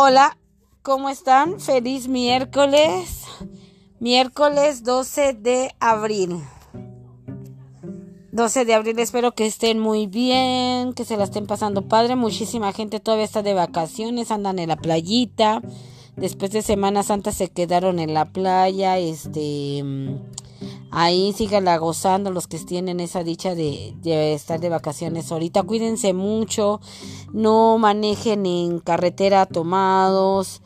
[0.00, 0.38] Hola,
[0.82, 1.58] ¿cómo están?
[1.58, 3.24] Feliz miércoles.
[3.98, 6.40] Miércoles 12 de abril.
[8.30, 12.14] 12 de abril, espero que estén muy bien, que se la estén pasando padre.
[12.14, 15.62] Muchísima gente todavía está de vacaciones, andan en la playita.
[16.14, 19.82] Después de Semana Santa se quedaron en la playa, este
[20.98, 23.94] ahí síganla gozando los que tienen esa dicha de,
[24.34, 25.62] estar de vacaciones ahorita.
[25.62, 26.80] Cuídense mucho,
[27.32, 30.60] no manejen en carretera tomados.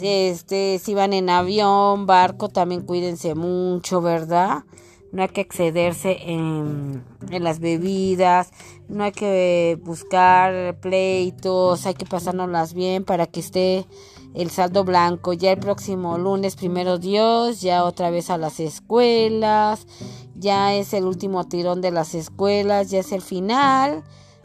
[0.00, 4.64] Este, si van en avión, barco, también cuídense mucho, ¿verdad?
[5.12, 8.50] No hay que excederse en, en las bebidas,
[8.88, 13.86] no hay que buscar pleitos, hay que pasárnoslas bien para que esté
[14.34, 15.32] el saldo blanco.
[15.32, 19.86] Ya el próximo lunes, primero Dios, ya otra vez a las escuelas.
[20.34, 24.04] Ya es el último tirón de las escuelas, ya es el final.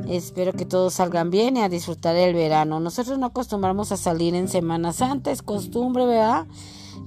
[0.10, 2.80] Espero que todos salgan bien y a disfrutar el verano.
[2.82, 6.48] Nosotros no acostumbramos a salir en Semana Santa, es costumbre, ¿verdad?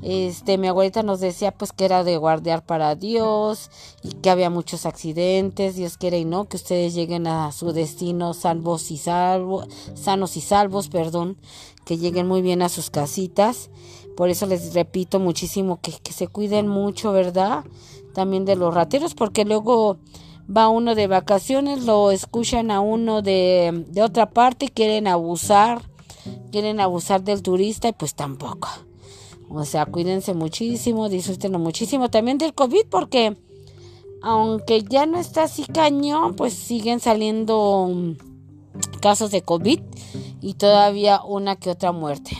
[0.02, 3.70] Este, mi abuelita nos decía pues que era de guardiar para Dios
[4.02, 8.32] y que había muchos accidentes, Dios quiere y no, que ustedes lleguen a su destino
[8.32, 11.36] salvos y sanos y salvos, perdón,
[11.84, 13.70] que lleguen muy bien a sus casitas.
[14.16, 17.64] Por eso les repito muchísimo que, que se cuiden mucho, ¿verdad?
[18.14, 19.98] También de los rateros, porque luego
[20.54, 25.82] va uno de vacaciones, lo escuchan a uno de, de otra parte, quieren abusar,
[26.50, 28.68] quieren abusar del turista y pues tampoco.
[29.50, 33.36] O sea, cuídense muchísimo, disfrútenlo muchísimo también del COVID porque
[34.20, 38.14] aunque ya no está así cañón, pues siguen saliendo
[39.00, 39.80] casos de COVID
[40.40, 42.36] y todavía una que otra muerte.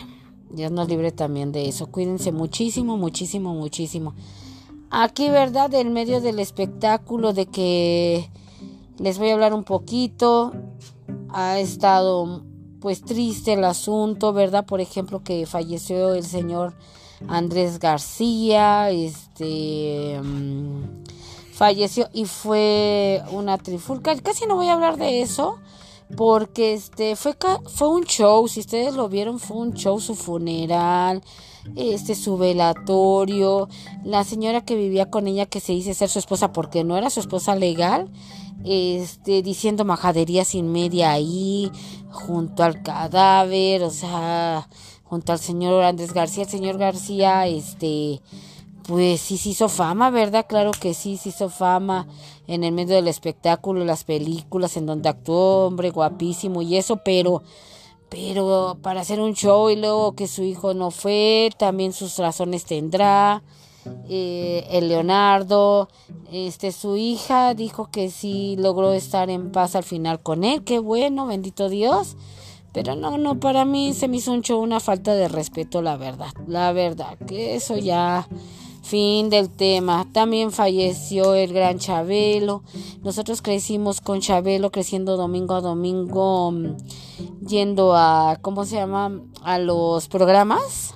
[0.51, 1.87] Dios nos libre también de eso.
[1.87, 4.13] Cuídense muchísimo, muchísimo, muchísimo.
[4.89, 5.73] Aquí, ¿verdad?
[5.75, 8.29] En medio del espectáculo de que
[8.97, 10.51] les voy a hablar un poquito.
[11.29, 12.43] Ha estado
[12.79, 14.65] pues triste el asunto, ¿verdad?
[14.65, 16.73] Por ejemplo, que falleció el señor
[17.27, 21.03] Andrés García, este mm,
[21.53, 24.15] falleció y fue una trifulca.
[24.21, 25.57] Casi no voy a hablar de eso
[26.15, 27.35] porque este fue
[27.65, 31.21] fue un show, si ustedes lo vieron fue un show su funeral,
[31.75, 33.69] este su velatorio,
[34.03, 37.09] la señora que vivía con ella que se dice ser su esposa porque no era
[37.09, 38.09] su esposa legal,
[38.65, 41.71] este diciendo majadería sin media ahí
[42.09, 44.67] junto al cadáver, o sea,
[45.09, 46.43] junto al señor Andrés García.
[46.43, 48.21] El señor García, este,
[48.83, 50.45] pues sí se hizo fama, ¿verdad?
[50.47, 52.07] Claro que sí se hizo fama
[52.47, 57.41] en el medio del espectáculo, las películas en donde actuó, hombre, guapísimo y eso, pero
[58.09, 62.65] pero para hacer un show y luego que su hijo no fue, también sus razones
[62.65, 63.43] tendrá.
[64.09, 65.89] Eh, el Leonardo,
[66.31, 70.79] este, su hija dijo que sí logró estar en paz al final con él, qué
[70.79, 72.17] bueno, bendito Dios.
[72.73, 75.97] Pero no, no, para mí se me hizo un show una falta de respeto, la
[75.97, 76.31] verdad.
[76.47, 78.27] La verdad, que eso ya.
[78.81, 80.07] Fin del tema.
[80.13, 82.63] También falleció el gran Chabelo.
[83.03, 86.77] Nosotros crecimos con Chabelo, creciendo domingo a domingo, mm,
[87.45, 89.21] yendo a, ¿cómo se llama?
[89.43, 90.95] A los programas.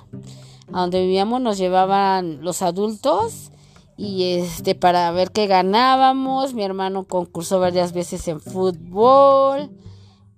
[0.72, 3.52] A donde vivíamos nos llevaban los adultos
[3.96, 6.52] y este para ver qué ganábamos.
[6.52, 9.70] Mi hermano concursó varias veces en fútbol.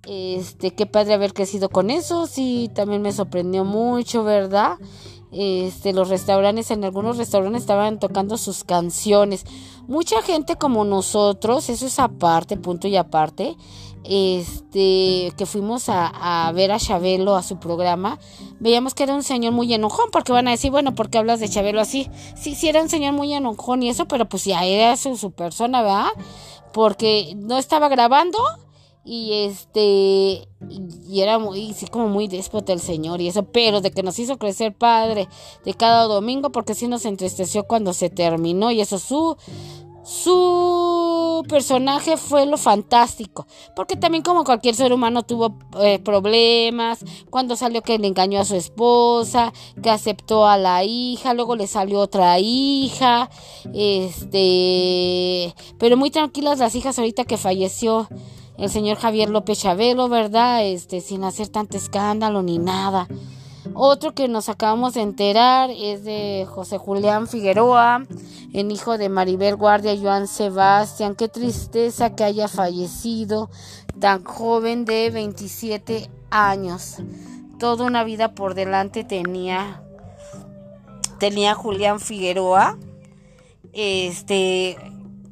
[0.07, 4.77] Este, qué padre haber crecido con eso, sí, también me sorprendió mucho, ¿verdad?
[5.33, 9.43] Este, los restaurantes, en algunos restaurantes estaban tocando sus canciones.
[9.85, 13.57] Mucha gente como nosotros, eso es aparte, punto y aparte,
[14.05, 18.17] este, que fuimos a, ver a Chabelo a su programa,
[18.61, 21.41] veíamos que era un señor muy enojón, porque van a decir, bueno, ¿por qué hablas
[21.41, 22.09] de Chabelo así?
[22.33, 25.31] Sí, sí era un señor muy enojón y eso, pero pues ya era su, su
[25.31, 26.07] persona, ¿verdad?
[26.71, 28.39] Porque no estaba grabando
[29.07, 30.49] y este
[31.07, 34.19] y era muy sí como muy déspota el señor y eso pero de que nos
[34.19, 35.29] hizo crecer padre
[35.63, 39.37] de cada domingo porque sí nos entristeció cuando se terminó y eso su
[40.03, 43.47] su personaje fue lo fantástico
[43.77, 46.99] porque también como cualquier ser humano tuvo eh, problemas
[47.29, 51.67] cuando salió que le engañó a su esposa que aceptó a la hija luego le
[51.67, 53.29] salió otra hija
[53.73, 58.09] este pero muy tranquilas las hijas ahorita que falleció
[58.57, 60.65] el señor Javier López Chabelo, ¿verdad?
[60.65, 63.07] Este, sin hacer tanto escándalo ni nada.
[63.73, 68.05] Otro que nos acabamos de enterar es de José Julián Figueroa,
[68.53, 71.15] el hijo de Maribel Guardia y Joan Sebastián.
[71.15, 73.49] Qué tristeza que haya fallecido
[73.99, 76.97] tan joven de 27 años.
[77.59, 79.83] Toda una vida por delante tenía
[81.19, 82.77] tenía Julián Figueroa.
[83.73, 84.77] Este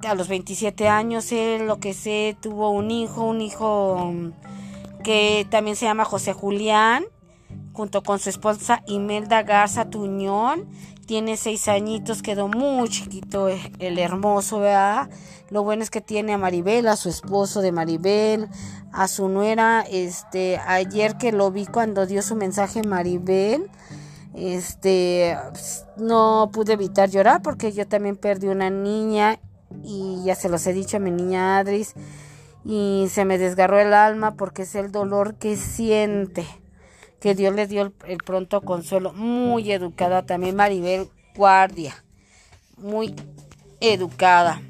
[0.06, 4.32] a los 27 años, él lo que sé, tuvo un hijo, un hijo mm,
[5.04, 7.06] que también se llama José Julián,
[7.74, 10.68] junto con su esposa Imelda Garza Tuñón.
[11.06, 15.10] Tiene seis añitos, quedó muy chiquito el hermoso, ¿verdad?
[15.52, 18.50] Lo bueno es que tiene a Maribel, a su esposo de Maribel,
[18.92, 23.70] a su nuera, este, ayer que lo vi cuando dio su mensaje Maribel,
[24.34, 25.38] este,
[25.98, 29.40] no pude evitar llorar porque yo también perdí una niña
[29.84, 31.96] y ya se los he dicho a mi niña Adris
[32.66, 36.46] y se me desgarró el alma porque es el dolor que siente.
[37.20, 39.14] Que Dios le dio el, pronto consuelo.
[39.14, 42.04] Muy educada también Maribel Guardia.
[42.78, 43.16] Muy
[43.80, 44.62] educada.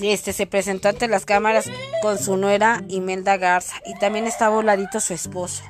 [0.00, 1.70] Este se presentó ante las cámaras
[2.02, 5.64] con su nuera Imelda Garza y también estaba voladito su esposo.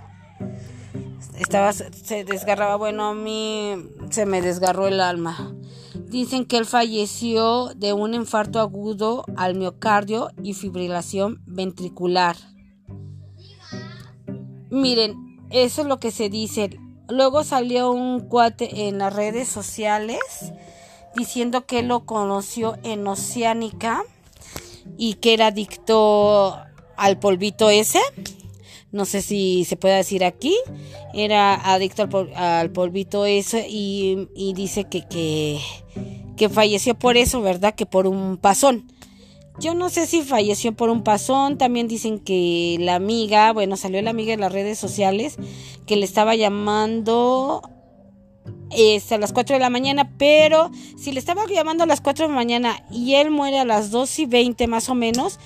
[1.38, 5.55] Estaba se desgarraba, bueno, a mí se me desgarró el alma.
[6.08, 12.36] Dicen que él falleció de un infarto agudo al miocardio y fibrilación ventricular.
[14.70, 16.78] Miren, eso es lo que se dice.
[17.08, 20.18] Luego salió un cuate en las redes sociales
[21.16, 24.02] diciendo que lo conoció en Oceánica
[24.98, 26.56] y que era adicto
[26.96, 28.00] al polvito ese.
[28.92, 30.56] No sé si se puede decir aquí.
[31.14, 35.60] Era adicto al, polvito ese y, dice que, que,
[36.36, 37.74] que falleció por eso, ¿verdad?
[37.74, 38.90] Que por un pasón.
[39.58, 44.02] Yo no sé si falleció por un pasón, también dicen que la amiga, bueno, salió
[44.02, 45.36] la amiga en las redes sociales
[45.86, 47.62] que le estaba llamando
[48.70, 52.26] este, a las 4 de la mañana, pero si le estaba llamando a las 4
[52.26, 55.38] de la mañana y él muere a las 2 y 20 más o menos,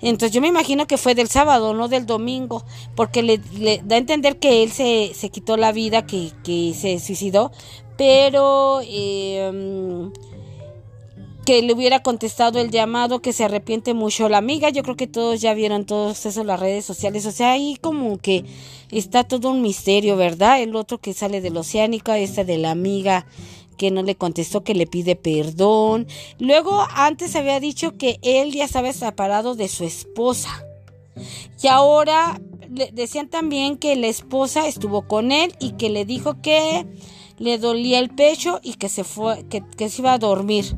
[0.00, 2.64] entonces yo me imagino que fue del sábado, no del domingo,
[2.94, 3.38] porque le,
[3.84, 7.50] da a entender que él se, se quitó la vida, que, que se suicidó,
[7.96, 8.80] pero...
[8.84, 10.10] Eh,
[11.46, 14.68] que le hubiera contestado el llamado, que se arrepiente mucho la amiga.
[14.68, 17.24] Yo creo que todos ya vieron todos eso en las redes sociales.
[17.24, 18.44] O sea, ahí como que
[18.90, 20.60] está todo un misterio, ¿verdad?
[20.60, 23.26] El otro que sale del Oceánica, esta de la amiga
[23.78, 26.08] que no le contestó, que le pide perdón.
[26.40, 30.66] Luego, antes había dicho que él ya estaba separado de su esposa.
[31.62, 32.40] Y ahora
[32.74, 36.86] le decían también que la esposa estuvo con él y que le dijo que
[37.38, 40.76] le dolía el pecho y que se fue, que se iba a dormir.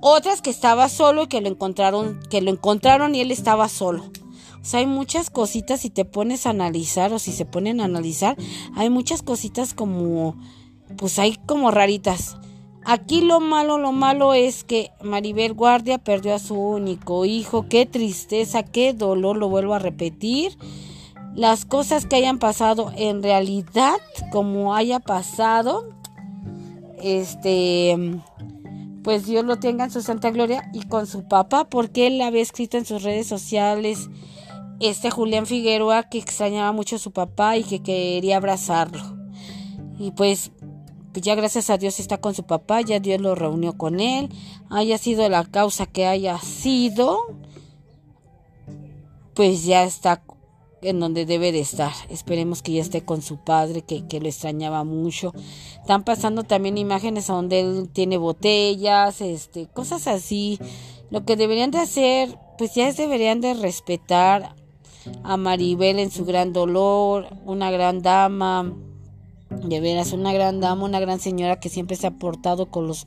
[0.00, 4.04] Otras que estaba solo y que lo encontraron, que lo encontraron y él estaba solo.
[4.62, 7.84] O sea, hay muchas cositas si te pones a analizar o si se ponen a
[7.84, 8.36] analizar,
[8.76, 10.36] hay muchas cositas como,
[10.96, 12.36] pues hay como raritas.
[12.84, 17.66] Aquí lo malo, lo malo es que Maribel Guardia perdió a su único hijo.
[17.68, 20.56] Qué tristeza, qué dolor, lo vuelvo a repetir.
[21.34, 23.96] Las cosas que hayan pasado en realidad,
[24.32, 25.88] como haya pasado,
[27.02, 28.20] este,
[29.02, 32.42] pues Dios lo tenga en su santa gloria y con su papá, porque él había
[32.42, 34.08] escrito en sus redes sociales,
[34.80, 39.02] este Julián Figueroa, que extrañaba mucho a su papá y que quería abrazarlo.
[39.98, 40.52] Y pues,
[41.12, 44.28] pues ya gracias a Dios está con su papá, ya Dios lo reunió con él,
[44.68, 47.18] haya sido la causa que haya sido,
[49.34, 50.22] pues ya está
[50.82, 51.92] en donde debe de estar.
[52.08, 55.32] Esperemos que ya esté con su padre, que, que lo extrañaba mucho.
[55.80, 60.58] Están pasando también imágenes donde él tiene botellas, este, cosas así.
[61.10, 64.54] Lo que deberían de hacer, pues ya deberían de respetar
[65.22, 68.72] a Maribel en su gran dolor, una gran dama,
[69.50, 73.06] de veras, una gran dama, una gran señora que siempre se ha portado con los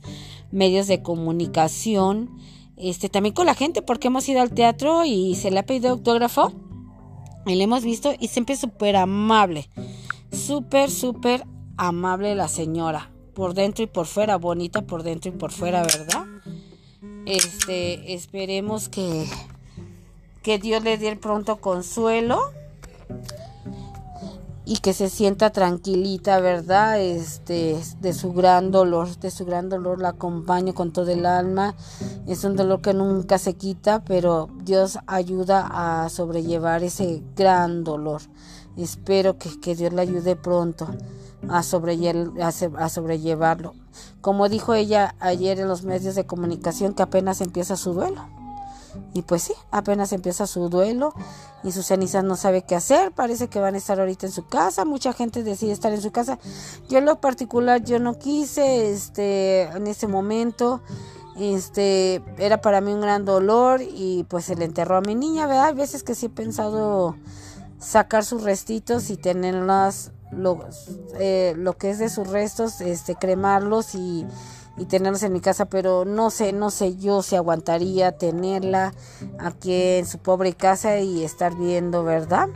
[0.50, 2.30] medios de comunicación,
[2.76, 5.90] este, también con la gente, porque hemos ido al teatro y se le ha pedido
[5.90, 6.52] autógrafo
[7.46, 9.68] y le hemos visto y siempre súper amable.
[10.32, 11.44] Súper, súper
[11.76, 13.10] amable la señora.
[13.34, 14.36] Por dentro y por fuera.
[14.36, 16.26] Bonita por dentro y por fuera, ¿verdad?
[17.26, 19.26] Este, esperemos que,
[20.42, 22.40] que Dios le dé el pronto consuelo
[24.66, 27.00] y que se sienta tranquilita, ¿verdad?
[27.00, 31.74] Este, de su gran dolor, de su gran dolor la acompaño con todo el alma.
[32.26, 38.22] Es un dolor que nunca se quita, pero Dios ayuda a sobrellevar ese gran dolor.
[38.76, 40.88] Espero que, que Dios le ayude pronto
[41.48, 43.74] a, a sobrellevarlo.
[44.22, 48.22] Como dijo ella ayer en los medios de comunicación, que apenas empieza su duelo.
[49.12, 51.14] Y pues sí, apenas empieza su duelo
[51.62, 53.12] y sus cenizas no sabe qué hacer.
[53.12, 54.84] Parece que van a estar ahorita en su casa.
[54.84, 56.38] Mucha gente decide estar en su casa.
[56.88, 60.82] Yo en lo particular yo no quise este en ese momento.
[61.38, 65.46] Este era para mí un gran dolor y pues se le enterró a mi niña,
[65.46, 65.66] ¿verdad?
[65.66, 67.16] Hay veces que sí he pensado
[67.78, 70.64] sacar sus restitos y tenerlas lo,
[71.18, 74.26] eh, lo que es de sus restos, este cremarlos y
[74.76, 78.94] y tenerlos en mi casa, pero no sé, no sé yo si aguantaría tenerla
[79.38, 82.48] aquí en su pobre casa y estar viendo, ¿verdad?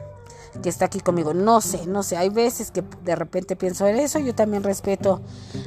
[0.62, 1.34] que está aquí conmigo.
[1.34, 2.16] No sé, no sé.
[2.16, 4.18] Hay veces que de repente pienso en eso.
[4.18, 5.20] Yo también respeto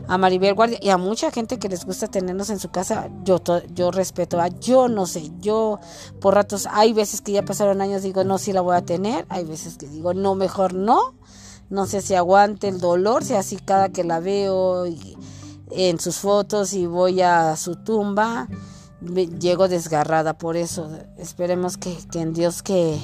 [0.08, 3.10] a Maribel Guardia y a mucha gente que les gusta tenernos en su casa.
[3.24, 3.42] Yo,
[3.74, 5.80] yo respeto a, yo no sé, yo
[6.20, 9.26] por ratos, hay veces que ya pasaron años, digo, no, sí la voy a tener.
[9.30, 11.16] Hay veces que digo, no, mejor no.
[11.70, 14.86] No sé si aguante el dolor, si así cada que la veo
[15.72, 18.48] en sus fotos y voy a su tumba,
[19.40, 20.90] llego desgarrada por eso.
[21.18, 23.00] Esperemos que, que en Dios que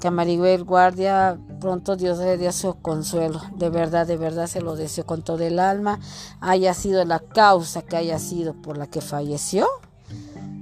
[0.00, 3.40] que Guardia pronto Dios le dé su consuelo.
[3.56, 5.98] De verdad, de verdad se lo deseo con todo el alma.
[6.40, 9.66] Haya sido la causa que haya sido por la que falleció.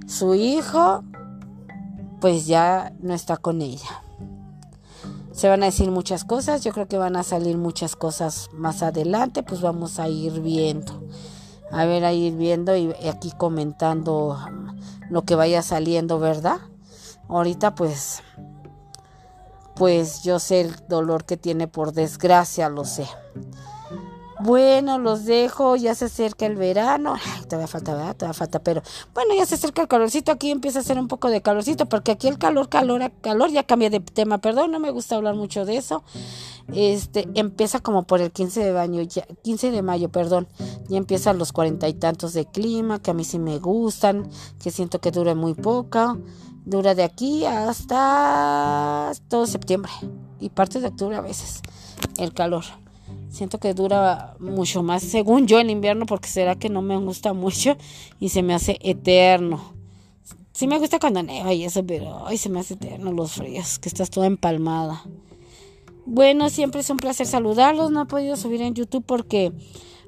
[0.06, 1.02] Su hijo,
[2.20, 4.04] pues ya no está con ella.
[5.32, 8.82] Se van a decir muchas cosas, yo creo que van a salir muchas cosas más
[8.82, 11.02] adelante, pues vamos a ir viendo.
[11.70, 14.38] A ver, a ir viendo y aquí comentando
[15.08, 16.58] lo que vaya saliendo, ¿verdad?
[17.28, 18.22] Ahorita pues
[19.74, 23.06] pues yo sé el dolor que tiene por desgracia, lo sé.
[24.44, 27.14] Bueno, los dejo, ya se acerca el verano.
[27.14, 28.16] Ay, todavía falta, ¿verdad?
[28.16, 28.82] Todavía falta, pero
[29.14, 30.32] bueno, ya se acerca el calorcito.
[30.32, 33.62] Aquí empieza a hacer un poco de calorcito, porque aquí el calor, calor, calor, ya
[33.62, 34.38] cambia de tema.
[34.38, 36.02] Perdón, no me gusta hablar mucho de eso.
[36.72, 40.48] Este, empieza como por el 15 de mayo, ya, 15 de mayo, perdón.
[40.88, 44.28] Ya empiezan los cuarenta y tantos de clima, que a mí sí me gustan,
[44.60, 46.18] que siento que dure muy poco.
[46.64, 49.92] Dura de aquí hasta todo septiembre
[50.40, 51.60] y parte de octubre a veces
[52.18, 52.81] el calor.
[53.30, 57.32] Siento que dura mucho más, según yo, el invierno, porque será que no me gusta
[57.32, 57.76] mucho
[58.20, 59.72] y se me hace eterno.
[60.52, 63.78] Sí me gusta cuando neva y eso, pero ay, se me hace eterno los fríos,
[63.78, 65.02] que estás toda empalmada.
[66.04, 67.90] Bueno, siempre es un placer saludarlos.
[67.90, 69.52] No he podido subir en YouTube porque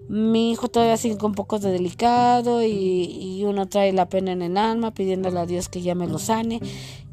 [0.08, 4.56] mi hijo todavía sigue un poco de delicado y, uno trae la pena en el
[4.56, 6.61] alma pidiéndole a Dios que ya me lo sane.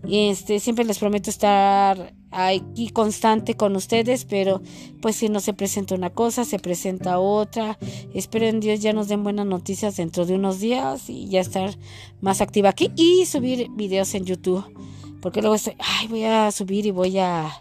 [0.07, 4.61] Y este, siempre les prometo estar aquí constante con ustedes, pero
[5.01, 7.77] pues si no se presenta una cosa, se presenta otra.
[8.13, 11.77] Espero en Dios ya nos den buenas noticias dentro de unos días y ya estar
[12.21, 14.63] más activa aquí y subir videos en YouTube.
[15.21, 17.51] Porque luego estoy, ay, voy a subir y voy a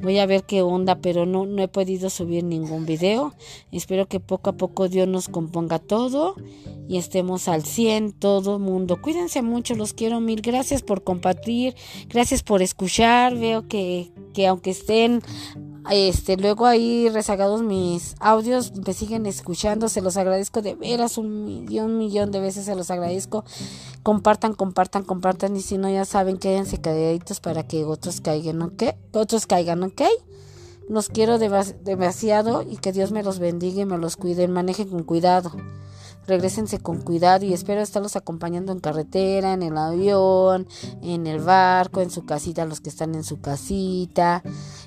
[0.00, 3.34] Voy a ver qué onda, pero no, no he podido subir ningún video.
[3.70, 6.36] Espero que poco a poco Dios nos componga todo
[6.88, 9.00] y estemos al 100 todo mundo.
[9.02, 10.40] Cuídense mucho, los quiero mil.
[10.40, 11.74] Gracias por compartir,
[12.08, 13.36] gracias por escuchar.
[13.36, 15.22] Veo que, que aunque estén
[15.90, 21.44] este, luego ahí rezagados mis audios, me siguen escuchando, se los agradezco de veras un
[21.44, 23.44] millón, millón de veces se los agradezco.
[24.02, 28.82] Compartan, compartan, compartan y si no ya saben, quédense calladitos para que otros caigan, ¿ok?
[29.12, 30.02] Otros caigan, ¿ok?
[30.88, 35.04] Los quiero demasiado y que Dios me los bendiga y me los cuide, manejen con
[35.04, 35.52] cuidado
[36.26, 40.66] regresense con cuidado y espero estarlos acompañando en carretera, en el avión,
[41.02, 44.42] en el barco, en su casita, los que están en su casita,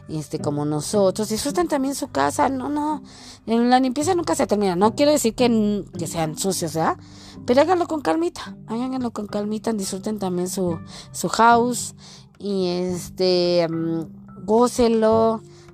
[0.10, 1.30] este como nosotros.
[1.30, 3.02] Disfruten también su casa, no, no,
[3.46, 4.76] la limpieza nunca se termina.
[4.76, 6.98] No quiero decir que, que sean sucios, ¿verdad?
[7.46, 10.80] Pero háganlo con calmita, háganlo con calmita, disfruten también su,
[11.12, 11.96] su house
[12.40, 14.08] y este, um,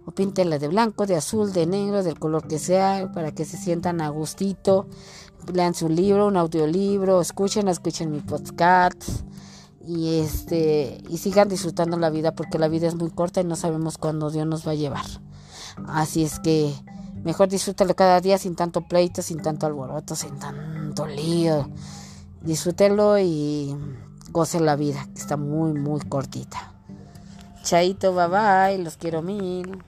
[0.05, 3.57] o píntela de blanco, de azul, de negro, del color que sea, para que se
[3.57, 4.87] sientan a gustito
[5.53, 9.03] lean su libro, un audiolibro, escuchen, escuchen mi podcast
[9.89, 13.55] y este y sigan disfrutando la vida porque la vida es muy corta y no
[13.55, 15.05] sabemos cuándo Dios nos va a llevar.
[15.87, 16.71] Así es que
[17.23, 21.67] mejor disfrútalo cada día sin tanto pleito, sin tanto alboroto, sin tanto lío.
[22.43, 23.75] Disfrútelo y
[24.31, 26.71] goce la vida, que está muy muy cortita.
[27.63, 29.83] Chaito, bye bye, los quiero mil.